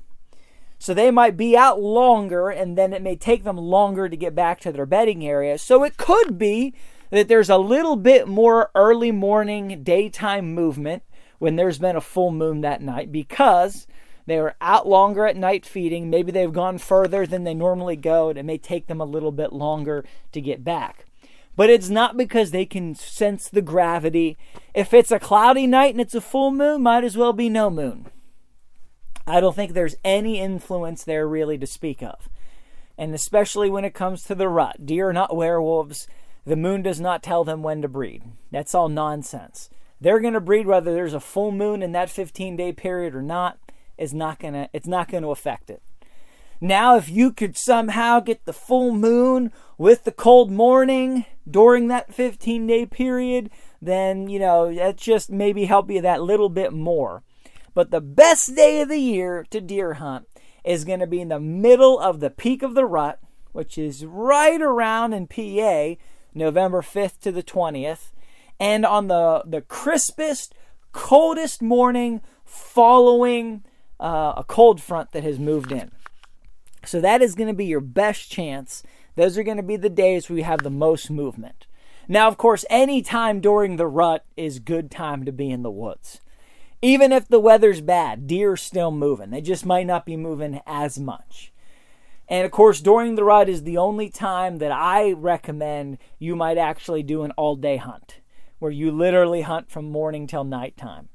So 0.78 0.94
they 0.94 1.10
might 1.10 1.36
be 1.36 1.56
out 1.56 1.80
longer, 1.80 2.50
and 2.50 2.76
then 2.76 2.92
it 2.92 3.02
may 3.02 3.16
take 3.16 3.44
them 3.44 3.56
longer 3.56 4.08
to 4.08 4.16
get 4.16 4.34
back 4.34 4.60
to 4.60 4.72
their 4.72 4.86
bedding 4.86 5.26
area. 5.26 5.58
So 5.58 5.84
it 5.84 5.96
could 5.96 6.38
be 6.38 6.74
that 7.10 7.28
there's 7.28 7.50
a 7.50 7.58
little 7.58 7.96
bit 7.96 8.28
more 8.28 8.70
early 8.74 9.12
morning 9.12 9.82
daytime 9.82 10.54
movement 10.54 11.02
when 11.38 11.56
there's 11.56 11.78
been 11.78 11.96
a 11.96 12.00
full 12.00 12.30
moon 12.30 12.60
that 12.62 12.82
night 12.82 13.12
because 13.12 13.86
they 14.26 14.40
were 14.40 14.56
out 14.60 14.88
longer 14.88 15.26
at 15.26 15.36
night 15.36 15.64
feeding. 15.64 16.10
Maybe 16.10 16.32
they've 16.32 16.52
gone 16.52 16.78
further 16.78 17.26
than 17.26 17.44
they 17.44 17.54
normally 17.54 17.96
go, 17.96 18.28
and 18.28 18.38
it 18.38 18.44
may 18.44 18.58
take 18.58 18.86
them 18.86 19.00
a 19.00 19.04
little 19.04 19.32
bit 19.32 19.52
longer 19.52 20.04
to 20.32 20.40
get 20.40 20.64
back. 20.64 21.06
But 21.54 21.70
it's 21.70 21.88
not 21.88 22.16
because 22.16 22.50
they 22.50 22.66
can 22.66 22.94
sense 22.94 23.48
the 23.48 23.62
gravity. 23.62 24.36
If 24.74 24.92
it's 24.92 25.10
a 25.10 25.18
cloudy 25.18 25.66
night 25.66 25.94
and 25.94 26.00
it's 26.00 26.14
a 26.14 26.20
full 26.20 26.50
moon, 26.50 26.82
might 26.82 27.04
as 27.04 27.16
well 27.16 27.32
be 27.32 27.48
no 27.48 27.70
moon. 27.70 28.06
I 29.26 29.40
don't 29.40 29.56
think 29.56 29.72
there's 29.72 29.96
any 30.04 30.40
influence 30.40 31.02
there 31.04 31.26
really 31.26 31.58
to 31.58 31.66
speak 31.66 32.02
of. 32.02 32.28
And 32.96 33.14
especially 33.14 33.68
when 33.68 33.84
it 33.84 33.94
comes 33.94 34.22
to 34.24 34.34
the 34.34 34.48
rut. 34.48 34.86
Deer 34.86 35.10
are 35.10 35.12
not 35.12 35.36
werewolves. 35.36 36.06
The 36.44 36.56
moon 36.56 36.82
does 36.82 37.00
not 37.00 37.22
tell 37.22 37.44
them 37.44 37.62
when 37.62 37.82
to 37.82 37.88
breed. 37.88 38.22
That's 38.50 38.74
all 38.74 38.88
nonsense. 38.88 39.68
They're 40.00 40.20
going 40.20 40.34
to 40.34 40.40
breed 40.40 40.66
whether 40.66 40.92
there's 40.94 41.14
a 41.14 41.20
full 41.20 41.50
moon 41.50 41.82
in 41.82 41.92
that 41.92 42.08
15-day 42.08 42.72
period 42.74 43.14
or 43.14 43.22
not. 43.22 43.58
Is 43.98 44.12
not 44.12 44.38
going 44.38 44.52
to 44.52 44.68
it's 44.74 44.86
not 44.86 45.08
going 45.08 45.22
to 45.22 45.30
affect 45.30 45.70
it. 45.70 45.82
Now 46.60 46.96
if 46.96 47.08
you 47.08 47.32
could 47.32 47.56
somehow 47.56 48.20
get 48.20 48.44
the 48.44 48.52
full 48.52 48.92
moon 48.92 49.52
with 49.78 50.04
the 50.04 50.12
cold 50.12 50.50
morning 50.50 51.24
during 51.50 51.88
that 51.88 52.14
15-day 52.14 52.86
period, 52.86 53.50
then 53.80 54.28
you 54.28 54.38
know, 54.38 54.74
that 54.74 54.98
just 54.98 55.30
maybe 55.30 55.64
help 55.64 55.90
you 55.90 56.02
that 56.02 56.22
little 56.22 56.50
bit 56.50 56.74
more. 56.74 57.22
But 57.76 57.90
the 57.90 58.00
best 58.00 58.56
day 58.56 58.80
of 58.80 58.88
the 58.88 58.96
year 58.98 59.46
to 59.50 59.60
deer 59.60 59.94
hunt 59.94 60.26
is 60.64 60.86
going 60.86 61.00
to 61.00 61.06
be 61.06 61.20
in 61.20 61.28
the 61.28 61.38
middle 61.38 62.00
of 62.00 62.20
the 62.20 62.30
peak 62.30 62.62
of 62.62 62.74
the 62.74 62.86
rut, 62.86 63.20
which 63.52 63.76
is 63.76 64.06
right 64.06 64.62
around 64.62 65.12
in 65.12 65.26
PA, 65.26 66.00
November 66.32 66.80
5th 66.80 67.20
to 67.20 67.30
the 67.30 67.42
20th, 67.42 68.12
and 68.58 68.86
on 68.86 69.08
the, 69.08 69.42
the 69.44 69.60
crispest, 69.60 70.54
coldest 70.92 71.60
morning 71.60 72.22
following 72.46 73.62
uh, 74.00 74.32
a 74.38 74.44
cold 74.44 74.80
front 74.80 75.12
that 75.12 75.22
has 75.22 75.38
moved 75.38 75.70
in. 75.70 75.90
So 76.86 77.02
that 77.02 77.20
is 77.20 77.34
going 77.34 77.48
to 77.48 77.52
be 77.52 77.66
your 77.66 77.80
best 77.80 78.30
chance. 78.30 78.84
Those 79.16 79.36
are 79.36 79.42
going 79.42 79.58
to 79.58 79.62
be 79.62 79.76
the 79.76 79.90
days 79.90 80.30
where 80.30 80.38
you 80.38 80.44
have 80.44 80.62
the 80.62 80.70
most 80.70 81.10
movement. 81.10 81.66
Now, 82.08 82.26
of 82.26 82.38
course, 82.38 82.64
any 82.70 83.02
time 83.02 83.40
during 83.40 83.76
the 83.76 83.86
rut 83.86 84.24
is 84.34 84.60
good 84.60 84.90
time 84.90 85.26
to 85.26 85.32
be 85.32 85.50
in 85.50 85.62
the 85.62 85.70
woods. 85.70 86.22
Even 86.82 87.10
if 87.10 87.26
the 87.26 87.40
weather's 87.40 87.80
bad, 87.80 88.26
deer 88.26 88.52
are 88.52 88.56
still 88.56 88.90
moving. 88.90 89.30
They 89.30 89.40
just 89.40 89.64
might 89.64 89.86
not 89.86 90.04
be 90.04 90.16
moving 90.16 90.60
as 90.66 90.98
much. 90.98 91.52
And 92.28 92.44
of 92.44 92.50
course, 92.50 92.80
during 92.80 93.14
the 93.14 93.24
rut 93.24 93.48
is 93.48 93.62
the 93.62 93.78
only 93.78 94.10
time 94.10 94.58
that 94.58 94.72
I 94.72 95.12
recommend 95.12 95.98
you 96.18 96.36
might 96.36 96.58
actually 96.58 97.02
do 97.02 97.22
an 97.22 97.30
all 97.32 97.56
day 97.56 97.76
hunt, 97.76 98.20
where 98.58 98.70
you 98.70 98.90
literally 98.90 99.42
hunt 99.42 99.70
from 99.70 99.90
morning 99.90 100.26
till 100.26 100.44
nighttime. 100.44 101.08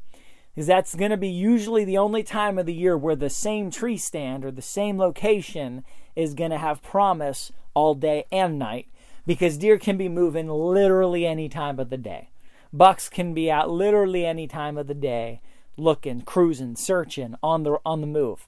Because 0.54 0.68
that's 0.68 0.96
going 0.96 1.12
to 1.12 1.18
be 1.18 1.30
usually 1.30 1.86
the 1.86 1.98
only 1.98 2.24
time 2.24 2.58
of 2.58 2.66
the 2.66 2.74
year 2.74 2.98
where 2.98 3.16
the 3.16 3.30
same 3.30 3.72
tree 3.72 3.98
stand 3.98 4.44
or 4.44 4.52
the 4.52 4.62
same 4.62 4.98
location 4.98 5.84
is 6.16 6.34
going 6.34 6.52
to 6.52 6.58
have 6.58 6.82
promise 6.82 7.52
all 7.74 7.96
day 7.96 8.26
and 8.32 8.58
night. 8.58 8.88
Because 9.26 9.58
deer 9.58 9.78
can 9.78 9.98
be 9.98 10.10
moving 10.10 10.50
literally 10.50 11.26
any 11.26 11.48
time 11.48 11.80
of 11.80 11.90
the 11.90 11.98
day. 11.98 12.32
Bucks 12.74 13.08
can 13.08 13.34
be 13.34 13.52
out 13.52 13.70
literally 13.70 14.26
any 14.26 14.48
time 14.48 14.78
of 14.78 14.88
the 14.88 14.94
day 14.94 15.42
looking, 15.82 16.22
cruising, 16.22 16.76
searching 16.76 17.36
on 17.42 17.64
the 17.64 17.80
on 17.86 18.02
the 18.02 18.08
move. 18.08 18.48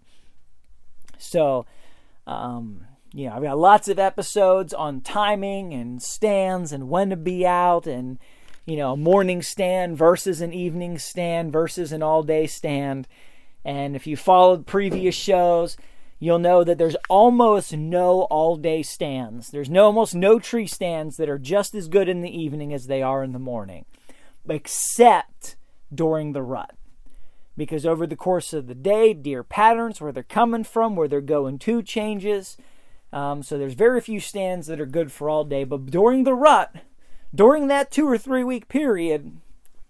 So, 1.17 1.65
um, 2.27 2.85
you 3.13 3.27
know, 3.27 3.35
I've 3.35 3.43
got 3.43 3.57
lots 3.57 3.87
of 3.87 3.99
episodes 3.99 4.73
on 4.73 5.01
timing 5.01 5.73
and 5.73 6.01
stands 6.01 6.71
and 6.71 6.89
when 6.89 7.09
to 7.09 7.15
be 7.15 7.45
out 7.45 7.87
and 7.87 8.19
you 8.65 8.77
know, 8.77 8.95
morning 8.95 9.41
stand 9.41 9.97
versus 9.97 10.41
an 10.41 10.53
evening 10.53 10.97
stand 10.97 11.51
versus 11.51 11.91
an 11.91 12.01
all-day 12.01 12.47
stand. 12.47 13.07
And 13.65 13.95
if 13.95 14.07
you 14.07 14.15
followed 14.15 14.65
previous 14.65 15.15
shows, 15.15 15.75
you'll 16.19 16.39
know 16.39 16.63
that 16.63 16.77
there's 16.77 16.95
almost 17.09 17.73
no 17.73 18.21
all-day 18.23 18.83
stands. 18.83 19.51
There's 19.51 19.69
no 19.69 19.85
almost 19.85 20.15
no 20.15 20.39
tree 20.39 20.67
stands 20.67 21.17
that 21.17 21.29
are 21.29 21.39
just 21.39 21.75
as 21.75 21.87
good 21.87 22.07
in 22.07 22.21
the 22.21 22.35
evening 22.37 22.73
as 22.73 22.87
they 22.87 23.01
are 23.01 23.23
in 23.23 23.33
the 23.33 23.39
morning, 23.39 23.85
except 24.47 25.57
during 25.93 26.31
the 26.31 26.41
rut 26.41 26.73
because 27.55 27.85
over 27.85 28.07
the 28.07 28.15
course 28.15 28.53
of 28.53 28.67
the 28.67 28.75
day, 28.75 29.13
deer 29.13 29.43
patterns, 29.43 30.01
where 30.01 30.11
they're 30.11 30.23
coming 30.23 30.63
from, 30.63 30.95
where 30.95 31.07
they're 31.07 31.21
going 31.21 31.59
to 31.59 31.81
changes. 31.81 32.57
Um, 33.11 33.43
so 33.43 33.57
there's 33.57 33.75
very 33.75 34.01
few 34.01 34.19
stands 34.19 34.67
that 34.67 34.81
are 34.81 34.85
good 34.85 35.11
for 35.11 35.29
all 35.29 35.43
day. 35.43 35.63
But 35.63 35.87
during 35.87 36.23
the 36.23 36.33
rut, 36.33 36.75
during 37.33 37.67
that 37.67 37.91
two 37.91 38.07
or 38.07 38.17
three 38.17 38.43
week 38.43 38.67
period, 38.67 39.37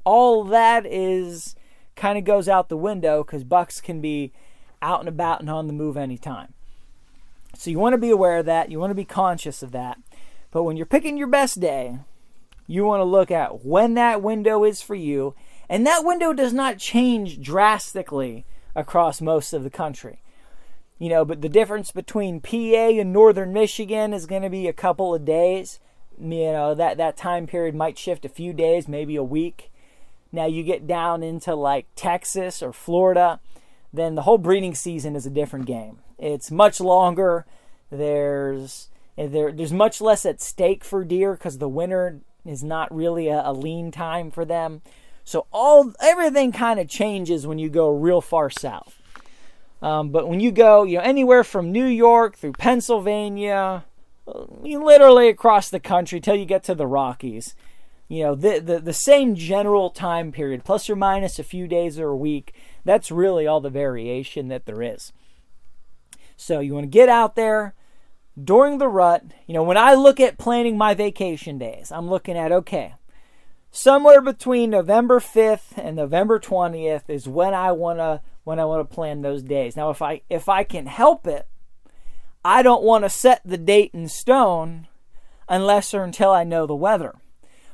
all 0.03 0.43
that 0.43 0.85
is 0.85 1.55
kind 1.95 2.17
of 2.17 2.25
goes 2.25 2.49
out 2.49 2.69
the 2.69 2.77
window 2.77 3.23
because 3.23 3.43
bucks 3.43 3.79
can 3.79 4.01
be 4.01 4.33
out 4.81 4.99
and 4.99 5.07
about 5.07 5.39
and 5.39 5.49
on 5.49 5.67
the 5.67 5.73
move 5.73 5.95
anytime. 5.95 6.53
So 7.55 7.69
you 7.69 7.79
want 7.79 7.93
to 7.93 7.99
be 7.99 8.09
aware 8.09 8.37
of 8.37 8.45
that. 8.47 8.71
You 8.71 8.79
want 8.79 8.91
to 8.91 8.95
be 8.95 9.05
conscious 9.05 9.63
of 9.63 9.71
that. 9.71 9.99
But 10.51 10.63
when 10.63 10.75
you're 10.75 10.85
picking 10.85 11.17
your 11.17 11.27
best 11.27 11.59
day, 11.59 11.99
you 12.67 12.83
want 12.83 12.99
to 12.99 13.05
look 13.05 13.31
at 13.31 13.65
when 13.65 13.93
that 13.93 14.21
window 14.21 14.63
is 14.63 14.81
for 14.81 14.95
you 14.95 15.35
and 15.73 15.87
that 15.87 16.05
window 16.05 16.33
does 16.33 16.53
not 16.53 16.77
change 16.77 17.41
drastically 17.41 18.45
across 18.75 19.19
most 19.21 19.53
of 19.53 19.63
the 19.63 19.71
country. 19.71 20.21
You 20.99 21.09
know, 21.09 21.25
but 21.25 21.41
the 21.41 21.49
difference 21.49 21.91
between 21.91 22.41
PA 22.41 22.89
and 22.99 23.11
northern 23.11 23.51
Michigan 23.53 24.13
is 24.13 24.27
going 24.27 24.43
to 24.43 24.51
be 24.51 24.67
a 24.67 24.71
couple 24.73 25.15
of 25.15 25.25
days. 25.25 25.79
you 26.19 26.51
know 26.51 26.75
that 26.75 26.97
that 26.97 27.17
time 27.17 27.47
period 27.47 27.73
might 27.73 27.97
shift 27.97 28.23
a 28.23 28.29
few 28.29 28.53
days, 28.53 28.87
maybe 28.87 29.15
a 29.15 29.23
week. 29.23 29.71
Now 30.31 30.45
you 30.45 30.61
get 30.61 30.85
down 30.85 31.23
into 31.23 31.55
like 31.55 31.87
Texas 31.95 32.61
or 32.61 32.71
Florida, 32.71 33.39
then 33.91 34.13
the 34.13 34.21
whole 34.21 34.37
breeding 34.37 34.75
season 34.75 35.15
is 35.15 35.25
a 35.25 35.31
different 35.31 35.65
game. 35.65 35.97
It's 36.19 36.51
much 36.51 36.79
longer. 36.81 37.47
There's 37.89 38.89
there, 39.17 39.51
there's 39.51 39.73
much 39.73 40.01
less 40.01 40.23
at 40.23 40.39
stake 40.39 40.83
for 40.83 41.03
deer 41.03 41.33
because 41.33 41.57
the 41.57 41.67
winter 41.67 42.21
is 42.45 42.63
not 42.63 42.93
really 42.93 43.27
a, 43.27 43.41
a 43.43 43.53
lean 43.53 43.89
time 43.89 44.29
for 44.29 44.45
them. 44.45 44.83
So 45.23 45.47
all 45.51 45.93
everything 46.01 46.51
kind 46.51 46.79
of 46.79 46.87
changes 46.87 47.47
when 47.47 47.59
you 47.59 47.69
go 47.69 47.89
real 47.89 48.21
far 48.21 48.49
south. 48.49 48.99
Um, 49.81 50.09
but 50.09 50.29
when 50.29 50.39
you 50.39 50.51
go, 50.51 50.83
you 50.83 50.97
know, 50.97 51.03
anywhere 51.03 51.43
from 51.43 51.71
New 51.71 51.85
York 51.85 52.37
through 52.37 52.53
Pennsylvania, 52.53 53.83
uh, 54.25 54.45
literally 54.61 55.27
across 55.27 55.69
the 55.69 55.79
country 55.79 56.21
till 56.21 56.35
you 56.35 56.45
get 56.45 56.63
to 56.63 56.75
the 56.75 56.87
Rockies, 56.87 57.55
you 58.07 58.23
know, 58.23 58.35
the, 58.35 58.59
the 58.59 58.79
the 58.79 58.93
same 58.93 59.35
general 59.35 59.89
time 59.89 60.31
period, 60.31 60.63
plus 60.63 60.89
or 60.89 60.95
minus 60.95 61.39
a 61.39 61.43
few 61.43 61.67
days 61.67 61.99
or 61.99 62.09
a 62.09 62.15
week. 62.15 62.53
That's 62.85 63.11
really 63.11 63.47
all 63.47 63.59
the 63.59 63.69
variation 63.69 64.47
that 64.49 64.65
there 64.65 64.81
is. 64.81 65.11
So 66.37 66.59
you 66.59 66.73
want 66.73 66.85
to 66.85 66.89
get 66.89 67.09
out 67.09 67.35
there 67.35 67.73
during 68.41 68.77
the 68.77 68.87
rut. 68.87 69.23
You 69.47 69.53
know, 69.53 69.63
when 69.63 69.77
I 69.77 69.93
look 69.95 70.19
at 70.19 70.37
planning 70.37 70.77
my 70.77 70.93
vacation 70.93 71.57
days, 71.57 71.91
I'm 71.91 72.09
looking 72.09 72.37
at 72.37 72.51
okay, 72.51 72.93
somewhere 73.73 74.21
between 74.21 74.69
November 74.69 75.19
5th 75.19 75.75
and 75.75 75.95
November 75.95 76.39
20th 76.39 77.09
is 77.09 77.27
when 77.27 77.55
I 77.55 77.71
want 77.71 77.97
to 77.99 78.21
when 78.43 78.59
I 78.59 78.65
want 78.65 78.87
to 78.87 78.95
plan 78.95 79.21
those 79.21 79.41
days. 79.41 79.75
Now 79.75 79.89
if 79.89 80.01
I 80.01 80.21
if 80.29 80.47
I 80.47 80.63
can 80.63 80.85
help 80.85 81.27
it, 81.27 81.47
I 82.45 82.61
don't 82.61 82.83
want 82.83 83.03
to 83.03 83.09
set 83.09 83.41
the 83.43 83.57
date 83.57 83.91
in 83.93 84.07
stone 84.07 84.87
unless 85.49 85.93
or 85.93 86.03
until 86.03 86.31
I 86.31 86.43
know 86.43 86.65
the 86.65 86.75
weather. 86.75 87.15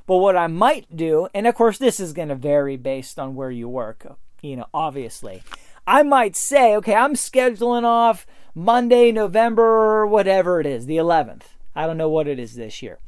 But 0.07 0.17
what 0.17 0.37
I 0.37 0.47
might 0.47 0.95
do, 0.95 1.27
and 1.35 1.45
of 1.45 1.53
course 1.53 1.77
this 1.77 1.99
is 1.99 2.13
going 2.13 2.29
to 2.29 2.35
vary 2.35 2.77
based 2.77 3.19
on 3.19 3.35
where 3.35 3.51
you 3.51 3.67
work, 3.67 4.07
you 4.41 4.55
know, 4.55 4.67
obviously. 4.73 5.43
I 5.85 6.03
might 6.03 6.35
say, 6.35 6.75
okay, 6.77 6.95
I'm 6.95 7.13
scheduling 7.13 7.83
off 7.83 8.25
Monday, 8.55 9.11
November, 9.11 10.05
whatever 10.07 10.59
it 10.61 10.65
is, 10.65 10.85
the 10.85 10.97
11th. 10.97 11.43
I 11.75 11.87
don't 11.87 11.97
know 11.97 12.09
what 12.09 12.27
it 12.27 12.39
is 12.39 12.55
this 12.55 12.81
year. 12.81 12.99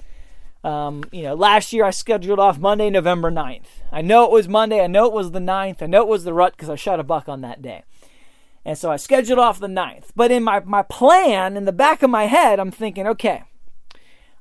Um, 0.63 1.03
you 1.11 1.23
know, 1.23 1.33
last 1.33 1.73
year 1.73 1.85
I 1.85 1.89
scheduled 1.89 2.39
off 2.39 2.59
Monday, 2.59 2.89
November 2.89 3.31
9th. 3.31 3.65
I 3.91 4.01
know 4.01 4.25
it 4.25 4.31
was 4.31 4.47
Monday. 4.47 4.81
I 4.81 4.87
know 4.87 5.05
it 5.05 5.13
was 5.13 5.31
the 5.31 5.39
9th. 5.39 5.81
I 5.81 5.87
know 5.87 6.03
it 6.03 6.07
was 6.07 6.23
the 6.23 6.33
rut 6.33 6.53
because 6.53 6.69
I 6.69 6.75
shot 6.75 6.99
a 6.99 7.03
buck 7.03 7.27
on 7.27 7.41
that 7.41 7.61
day. 7.61 7.83
And 8.63 8.77
so 8.77 8.91
I 8.91 8.97
scheduled 8.97 9.39
off 9.39 9.59
the 9.59 9.67
9th. 9.67 10.09
But 10.15 10.31
in 10.31 10.43
my, 10.43 10.59
my 10.59 10.83
plan, 10.83 11.57
in 11.57 11.65
the 11.65 11.71
back 11.71 12.03
of 12.03 12.11
my 12.11 12.25
head, 12.25 12.59
I'm 12.59 12.69
thinking, 12.69 13.07
okay, 13.07 13.43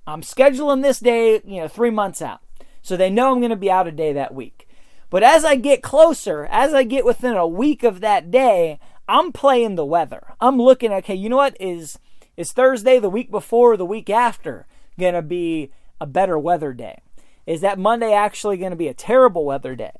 I'm 0.06 0.20
scheduling 0.20 0.82
this 0.82 1.00
day, 1.00 1.40
you 1.44 1.60
know, 1.60 1.68
three 1.68 1.90
months 1.90 2.20
out. 2.20 2.40
So 2.82 2.96
they 2.96 3.10
know 3.10 3.32
I'm 3.32 3.40
going 3.40 3.50
to 3.50 3.56
be 3.56 3.70
out 3.70 3.86
a 3.86 3.92
day 3.92 4.12
that 4.12 4.34
week. 4.34 4.68
But 5.08 5.22
as 5.22 5.44
I 5.44 5.56
get 5.56 5.82
closer, 5.82 6.46
as 6.50 6.72
I 6.74 6.84
get 6.84 7.04
within 7.04 7.36
a 7.36 7.46
week 7.46 7.82
of 7.82 8.00
that 8.00 8.30
day, 8.30 8.78
I'm 9.08 9.32
playing 9.32 9.74
the 9.74 9.84
weather. 9.84 10.34
I'm 10.40 10.60
looking, 10.60 10.92
okay, 10.92 11.14
you 11.14 11.28
know 11.28 11.36
what? 11.36 11.56
Is 11.58 11.98
is 12.36 12.52
Thursday 12.52 12.98
the 12.98 13.10
week 13.10 13.30
before 13.30 13.72
or 13.72 13.76
the 13.76 13.84
week 13.84 14.08
after 14.08 14.66
going 14.98 15.14
to 15.14 15.20
be 15.20 15.70
a 16.00 16.06
better 16.06 16.38
weather 16.38 16.72
day? 16.72 17.00
Is 17.46 17.60
that 17.62 17.78
Monday 17.78 18.12
actually 18.12 18.56
going 18.56 18.70
to 18.70 18.76
be 18.76 18.88
a 18.88 18.94
terrible 18.94 19.44
weather 19.44 19.74
day? 19.74 19.92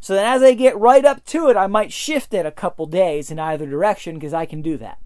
So 0.00 0.14
then 0.14 0.26
as 0.26 0.42
I 0.42 0.54
get 0.54 0.78
right 0.78 1.04
up 1.04 1.24
to 1.26 1.48
it, 1.48 1.56
I 1.56 1.66
might 1.66 1.92
shift 1.92 2.32
it 2.34 2.46
a 2.46 2.52
couple 2.52 2.86
days 2.86 3.30
in 3.30 3.38
either 3.38 3.66
direction 3.66 4.14
because 4.14 4.34
I 4.34 4.46
can 4.46 4.62
do 4.62 4.76
that. 4.78 4.98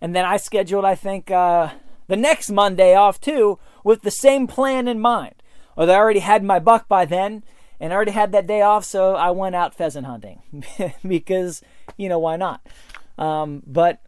And 0.00 0.14
then 0.14 0.24
I 0.24 0.36
scheduled, 0.36 0.84
I 0.84 0.94
think, 0.94 1.30
uh, 1.30 1.70
the 2.06 2.16
next 2.16 2.50
Monday 2.50 2.94
off 2.94 3.20
too 3.20 3.58
with 3.82 4.02
the 4.02 4.10
same 4.10 4.46
plan 4.46 4.86
in 4.86 5.00
mind. 5.00 5.34
Or 5.76 5.90
I 5.90 5.94
already 5.94 6.20
had 6.20 6.44
my 6.44 6.58
buck 6.58 6.86
by 6.86 7.04
then 7.04 7.42
and 7.80 7.92
I 7.92 7.96
already 7.96 8.12
had 8.12 8.32
that 8.32 8.46
day 8.46 8.62
off, 8.62 8.84
so 8.84 9.14
I 9.14 9.30
went 9.30 9.54
out 9.54 9.74
pheasant 9.74 10.06
hunting 10.06 10.42
because, 11.06 11.62
you 11.96 12.08
know, 12.08 12.18
why 12.18 12.36
not? 12.36 12.66
Um, 13.18 13.62
but 13.66 14.00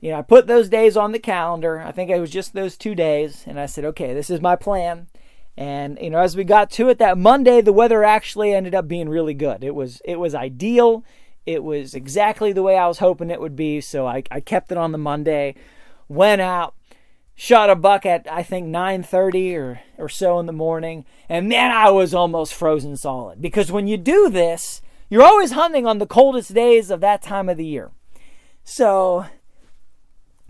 you 0.00 0.10
know, 0.10 0.18
I 0.18 0.22
put 0.22 0.46
those 0.46 0.68
days 0.68 0.96
on 0.96 1.12
the 1.12 1.18
calendar. 1.18 1.80
I 1.80 1.92
think 1.92 2.10
it 2.10 2.20
was 2.20 2.30
just 2.30 2.52
those 2.52 2.76
two 2.76 2.94
days, 2.94 3.44
and 3.46 3.58
I 3.58 3.66
said, 3.66 3.84
okay, 3.84 4.14
this 4.14 4.30
is 4.30 4.40
my 4.40 4.54
plan. 4.54 5.08
And 5.56 5.98
you 6.00 6.10
know, 6.10 6.20
as 6.20 6.36
we 6.36 6.44
got 6.44 6.70
to 6.72 6.88
it 6.88 6.98
that 6.98 7.18
Monday, 7.18 7.60
the 7.60 7.72
weather 7.72 8.04
actually 8.04 8.54
ended 8.54 8.76
up 8.76 8.86
being 8.86 9.08
really 9.08 9.34
good. 9.34 9.64
It 9.64 9.74
was 9.74 10.00
it 10.04 10.20
was 10.20 10.32
ideal. 10.32 11.04
It 11.46 11.64
was 11.64 11.94
exactly 11.94 12.52
the 12.52 12.62
way 12.62 12.76
I 12.76 12.86
was 12.86 12.98
hoping 12.98 13.30
it 13.30 13.40
would 13.40 13.56
be. 13.56 13.80
So 13.80 14.06
I, 14.06 14.22
I 14.30 14.38
kept 14.38 14.70
it 14.70 14.78
on 14.78 14.92
the 14.92 14.98
Monday, 14.98 15.56
went 16.06 16.40
out, 16.40 16.74
shot 17.34 17.70
a 17.70 17.74
buck 17.74 18.06
at 18.06 18.30
I 18.30 18.44
think 18.44 18.68
9:30 18.68 19.56
or 19.56 19.80
or 19.96 20.08
so 20.08 20.38
in 20.38 20.46
the 20.46 20.52
morning, 20.52 21.04
and 21.28 21.48
man, 21.48 21.72
I 21.72 21.90
was 21.90 22.14
almost 22.14 22.54
frozen 22.54 22.96
solid 22.96 23.42
because 23.42 23.72
when 23.72 23.88
you 23.88 23.96
do 23.96 24.30
this, 24.30 24.80
you're 25.10 25.24
always 25.24 25.52
hunting 25.52 25.86
on 25.86 25.98
the 25.98 26.06
coldest 26.06 26.54
days 26.54 26.88
of 26.88 27.00
that 27.00 27.20
time 27.20 27.48
of 27.48 27.56
the 27.56 27.66
year. 27.66 27.90
So 28.62 29.26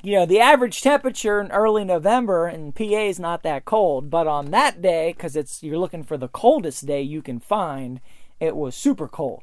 you 0.02 0.14
know, 0.14 0.26
the 0.26 0.40
average 0.40 0.80
temperature 0.80 1.40
in 1.40 1.50
early 1.50 1.84
November 1.84 2.48
in 2.48 2.72
PA 2.72 2.84
is 2.84 3.18
not 3.18 3.42
that 3.42 3.64
cold, 3.64 4.10
but 4.10 4.26
on 4.26 4.50
that 4.52 4.80
day, 4.80 5.12
because 5.12 5.34
it's 5.34 5.62
you're 5.62 5.78
looking 5.78 6.04
for 6.04 6.16
the 6.16 6.28
coldest 6.28 6.86
day 6.86 7.02
you 7.02 7.20
can 7.20 7.40
find, 7.40 8.00
it 8.38 8.54
was 8.54 8.76
super 8.76 9.08
cold. 9.08 9.42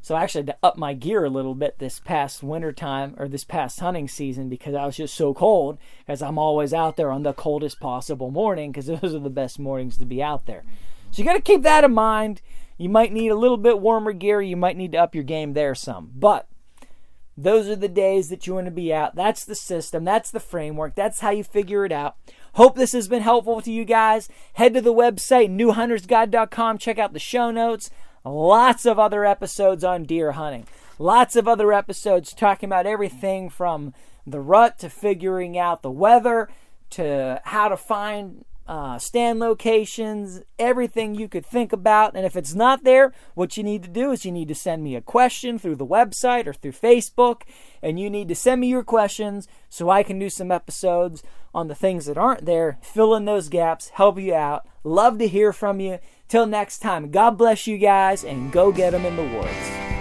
So 0.00 0.16
I 0.16 0.22
actually 0.24 0.40
had 0.40 0.46
to 0.46 0.58
up 0.62 0.76
my 0.76 0.94
gear 0.94 1.24
a 1.24 1.30
little 1.30 1.54
bit 1.54 1.78
this 1.78 2.00
past 2.00 2.42
winter 2.42 2.72
time 2.72 3.14
or 3.18 3.28
this 3.28 3.44
past 3.44 3.78
hunting 3.78 4.08
season 4.08 4.48
because 4.48 4.74
I 4.74 4.84
was 4.84 4.96
just 4.96 5.14
so 5.14 5.32
cold. 5.32 5.78
As 6.08 6.22
I'm 6.22 6.38
always 6.38 6.74
out 6.74 6.96
there 6.96 7.12
on 7.12 7.22
the 7.22 7.32
coldest 7.32 7.78
possible 7.78 8.30
morning 8.30 8.72
because 8.72 8.86
those 9.00 9.14
are 9.14 9.20
the 9.20 9.30
best 9.30 9.58
mornings 9.60 9.96
to 9.98 10.04
be 10.04 10.22
out 10.22 10.46
there. 10.46 10.64
So 11.12 11.22
you 11.22 11.24
got 11.24 11.34
to 11.34 11.40
keep 11.40 11.62
that 11.62 11.84
in 11.84 11.92
mind. 11.92 12.40
You 12.78 12.88
might 12.88 13.12
need 13.12 13.28
a 13.28 13.36
little 13.36 13.56
bit 13.56 13.78
warmer 13.78 14.12
gear. 14.12 14.40
You 14.40 14.56
might 14.56 14.76
need 14.76 14.92
to 14.92 14.98
up 14.98 15.14
your 15.14 15.24
game 15.24 15.52
there 15.52 15.74
some, 15.74 16.10
but 16.16 16.48
those 17.36 17.68
are 17.68 17.76
the 17.76 17.88
days 17.88 18.28
that 18.28 18.46
you 18.46 18.54
want 18.54 18.66
to 18.66 18.70
be 18.70 18.92
out. 18.92 19.14
That's 19.14 19.44
the 19.44 19.54
system. 19.54 20.04
That's 20.04 20.30
the 20.30 20.40
framework. 20.40 20.94
That's 20.94 21.20
how 21.20 21.30
you 21.30 21.44
figure 21.44 21.84
it 21.84 21.92
out. 21.92 22.16
Hope 22.54 22.76
this 22.76 22.92
has 22.92 23.08
been 23.08 23.22
helpful 23.22 23.62
to 23.62 23.72
you 23.72 23.84
guys. 23.84 24.28
Head 24.54 24.74
to 24.74 24.80
the 24.80 24.92
website, 24.92 25.50
newhuntersguide.com. 25.50 26.78
Check 26.78 26.98
out 26.98 27.14
the 27.14 27.18
show 27.18 27.50
notes. 27.50 27.90
Lots 28.24 28.84
of 28.84 28.98
other 28.98 29.24
episodes 29.24 29.82
on 29.82 30.04
deer 30.04 30.32
hunting. 30.32 30.66
Lots 30.98 31.34
of 31.34 31.48
other 31.48 31.72
episodes 31.72 32.34
talking 32.34 32.68
about 32.68 32.86
everything 32.86 33.48
from 33.48 33.94
the 34.26 34.40
rut 34.40 34.78
to 34.80 34.90
figuring 34.90 35.58
out 35.58 35.82
the 35.82 35.90
weather 35.90 36.48
to 36.90 37.40
how 37.44 37.68
to 37.68 37.76
find 37.76 38.44
uh, 38.66 38.98
stand 38.98 39.40
locations, 39.40 40.42
everything 40.58 41.14
you 41.14 41.28
could 41.28 41.44
think 41.44 41.72
about. 41.72 42.14
And 42.14 42.24
if 42.24 42.36
it's 42.36 42.54
not 42.54 42.84
there, 42.84 43.12
what 43.34 43.56
you 43.56 43.62
need 43.62 43.82
to 43.82 43.88
do 43.88 44.12
is 44.12 44.24
you 44.24 44.32
need 44.32 44.48
to 44.48 44.54
send 44.54 44.82
me 44.82 44.96
a 44.96 45.00
question 45.00 45.58
through 45.58 45.76
the 45.76 45.86
website 45.86 46.46
or 46.46 46.52
through 46.52 46.72
Facebook. 46.72 47.42
And 47.82 47.98
you 47.98 48.08
need 48.08 48.28
to 48.28 48.34
send 48.34 48.60
me 48.60 48.68
your 48.68 48.84
questions 48.84 49.48
so 49.68 49.90
I 49.90 50.02
can 50.02 50.18
do 50.18 50.30
some 50.30 50.52
episodes 50.52 51.22
on 51.54 51.68
the 51.68 51.74
things 51.74 52.06
that 52.06 52.16
aren't 52.16 52.46
there, 52.46 52.78
fill 52.80 53.14
in 53.14 53.24
those 53.24 53.48
gaps, 53.48 53.90
help 53.90 54.18
you 54.18 54.34
out. 54.34 54.66
Love 54.84 55.18
to 55.18 55.28
hear 55.28 55.52
from 55.52 55.80
you. 55.80 55.98
Till 56.28 56.46
next 56.46 56.78
time, 56.78 57.10
God 57.10 57.36
bless 57.36 57.66
you 57.66 57.76
guys 57.76 58.24
and 58.24 58.50
go 58.50 58.72
get 58.72 58.92
them 58.92 59.04
in 59.04 59.16
the 59.16 59.38
woods. 59.38 59.91